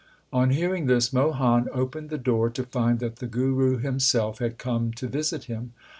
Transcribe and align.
On 0.33 0.49
hearing 0.49 0.87
this, 0.87 1.13
Mohan 1.13 1.69
opened 1.71 2.09
the 2.09 2.17
door, 2.17 2.49
to 2.49 2.63
find 2.63 2.97
that 3.01 3.17
the 3.17 3.27
Guru 3.27 3.77
himself 3.77 4.39
had 4.39 4.57
come 4.57 4.91
to 4.93 5.07
visit 5.07 5.43
him. 5.43 5.73